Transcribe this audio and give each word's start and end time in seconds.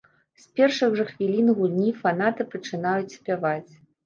З 0.43 0.53
першых 0.59 0.95
жа 0.99 1.05
хвілін 1.09 1.51
гульні 1.59 1.93
фанаты 2.01 2.47
пачынаюць 2.55 3.15
спяваць. 3.19 3.71